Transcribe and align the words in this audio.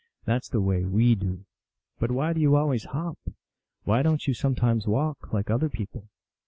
That 0.25 0.37
s 0.37 0.49
the 0.49 0.61
way 0.61 0.83
we 0.83 1.13
do."" 1.13 1.45
But 1.99 2.09
why 2.09 2.33
do 2.33 2.41
you 2.41 2.55
always 2.55 2.85
hop? 2.85 3.19
Why 3.83 4.01
don 4.01 4.17
t 4.17 4.23
you 4.31 4.33
sometimes 4.33 4.87
walk, 4.87 5.31
like 5.31 5.51
other 5.51 5.69
people 5.69 6.09